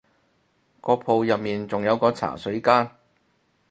[0.81, 2.89] 個鋪入面仲有個茶水間